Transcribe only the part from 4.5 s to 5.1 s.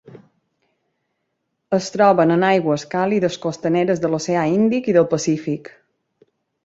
Índic i del